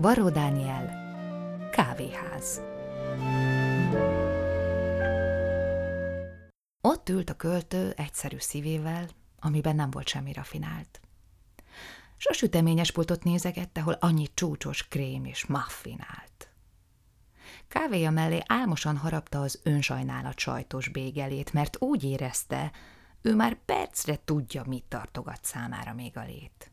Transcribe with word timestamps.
Varó 0.00 0.30
Dániel, 0.30 0.90
kávéház. 1.70 2.60
Ott 6.80 7.08
ült 7.08 7.30
a 7.30 7.34
költő 7.34 7.92
egyszerű 7.96 8.36
szívével, 8.38 9.08
amiben 9.38 9.74
nem 9.74 9.90
volt 9.90 10.08
semmi 10.08 10.32
rafinált. 10.32 11.00
S 12.16 12.26
a 12.26 12.32
süteményes 12.32 12.92
pultot 12.92 13.24
nézegette, 13.24 13.80
hol 13.80 13.96
annyi 14.00 14.26
csúcsos 14.34 14.88
krém 14.88 15.24
és 15.24 15.46
muffin 15.46 16.04
állt. 16.18 16.50
Kávéja 17.68 18.10
mellé 18.10 18.42
álmosan 18.46 18.96
harapta 18.96 19.40
az 19.40 19.60
önsajnálat 19.62 20.38
sajtos 20.38 20.88
bégelét, 20.88 21.52
mert 21.52 21.76
úgy 21.82 22.04
érezte, 22.04 22.72
ő 23.22 23.34
már 23.34 23.54
percre 23.64 24.18
tudja, 24.24 24.62
mit 24.66 24.84
tartogat 24.84 25.44
számára 25.44 25.94
még 25.94 26.16
a 26.16 26.24
lét. 26.24 26.69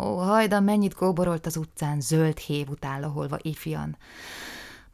Ó, 0.00 0.16
hajdan 0.16 0.62
mennyit 0.62 0.94
kóborolt 0.94 1.46
az 1.46 1.56
utcán 1.56 2.00
zöld 2.00 2.38
hév 2.38 2.68
után 2.68 3.00
laholva 3.00 3.38
ifjan. 3.42 3.96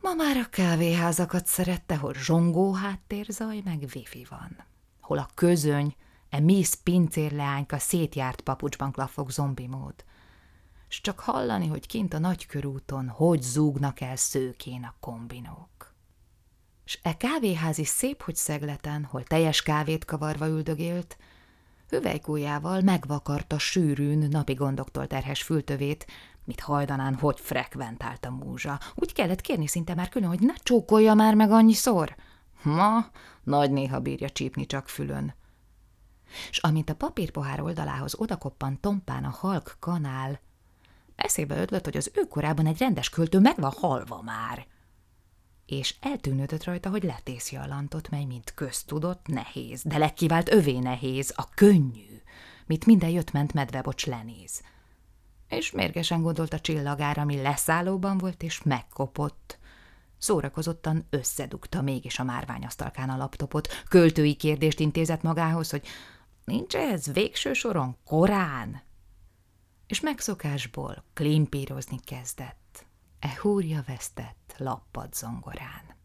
Ma 0.00 0.14
már 0.14 0.36
a 0.36 0.48
kávéházakat 0.50 1.46
szerette, 1.46 1.96
hol 1.96 2.14
zsongó 2.14 2.72
háttérzaj, 2.72 3.60
meg 3.64 3.88
wifi 3.94 4.26
van. 4.30 4.64
Hol 5.00 5.18
a 5.18 5.28
közöny, 5.34 5.94
e 6.30 6.40
Miss 6.40 6.74
pincérleányka 6.74 7.78
szétjárt 7.78 8.40
papucsban 8.40 8.92
klafog 8.92 9.30
zombi 9.30 9.66
mód. 9.66 9.94
S 10.88 11.00
csak 11.00 11.20
hallani, 11.20 11.66
hogy 11.66 11.86
kint 11.86 12.14
a 12.14 12.18
nagykörúton 12.18 13.08
hogy 13.08 13.42
zúgnak 13.42 14.00
el 14.00 14.16
szőkén 14.16 14.84
a 14.84 14.94
kombinók. 15.00 15.94
S 16.84 16.98
e 17.02 17.16
kávéházi 17.16 17.84
szép, 17.84 18.22
hogy 18.22 18.36
szegleten, 18.36 19.04
hol 19.04 19.22
teljes 19.22 19.62
kávét 19.62 20.04
kavarva 20.04 20.46
üldögélt, 20.46 21.16
hüvelykújjával 21.90 22.80
megvakarta 22.80 23.58
sűrűn, 23.58 24.28
napi 24.30 24.54
gondoktól 24.54 25.06
terhes 25.06 25.42
fültövét, 25.42 26.06
mit 26.44 26.60
hajdanán, 26.60 27.14
hogy 27.14 27.40
frekventált 27.40 28.24
a 28.24 28.30
múzsa. 28.30 28.78
Úgy 28.94 29.12
kellett 29.12 29.40
kérni 29.40 29.66
szinte 29.66 29.94
már 29.94 30.08
külön, 30.08 30.28
hogy 30.28 30.40
ne 30.40 30.54
csókolja 30.54 31.14
már 31.14 31.34
meg 31.34 31.50
annyiszor. 31.50 32.16
Ma 32.62 33.06
nagy 33.42 33.70
néha 33.70 34.00
bírja 34.00 34.28
csípni 34.28 34.66
csak 34.66 34.88
fülön. 34.88 35.34
S 36.50 36.58
amint 36.58 36.90
a 36.90 36.94
papírpohár 36.94 37.60
oldalához 37.60 38.14
odakoppan 38.18 38.80
tompán 38.80 39.24
a 39.24 39.30
halk 39.30 39.76
kanál, 39.78 40.40
eszébe 41.16 41.60
ötlött, 41.60 41.84
hogy 41.84 41.96
az 41.96 42.10
ő 42.14 42.22
korában 42.22 42.66
egy 42.66 42.78
rendes 42.78 43.08
költő 43.08 43.38
meg 43.38 43.56
van 43.56 43.72
halva 43.76 44.22
már. 44.22 44.66
És 45.70 45.94
eltűnődött 46.00 46.64
rajta, 46.64 46.90
hogy 46.90 47.02
letészi 47.02 47.56
a 47.56 47.66
lantot, 47.66 48.08
mely 48.08 48.24
mint 48.24 48.54
köztudott 48.54 49.26
nehéz, 49.26 49.82
de 49.82 49.98
legkivált 49.98 50.52
övé 50.52 50.78
nehéz, 50.78 51.32
a 51.36 51.48
könnyű, 51.54 52.22
mit 52.66 52.86
minden 52.86 53.10
jött-ment 53.10 53.52
medvebocs 53.52 54.06
lenéz 54.06 54.62
és 55.50 55.70
mérgesen 55.70 56.22
gondolt 56.22 56.52
a 56.52 56.60
csillagára, 56.60 57.22
ami 57.22 57.42
leszállóban 57.42 58.18
volt, 58.18 58.42
és 58.42 58.62
megkopott. 58.62 59.58
Szórakozottan 60.18 61.06
összedugta 61.10 61.82
mégis 61.82 62.18
a 62.18 62.24
márványasztalkán 62.24 63.10
a 63.10 63.16
laptopot, 63.16 63.68
költői 63.88 64.34
kérdést 64.34 64.80
intézett 64.80 65.22
magához, 65.22 65.70
hogy 65.70 65.86
nincs 66.44 66.76
ez 66.76 67.12
végső 67.12 67.52
soron 67.52 67.96
korán? 68.04 68.82
És 69.86 70.00
megszokásból 70.00 71.04
klimpírozni 71.14 72.00
kezdett. 72.04 72.86
E 73.20 73.38
húrja 73.40 73.82
vesztett 73.86 74.54
lappad 74.58 75.14
zongorán. 75.14 75.96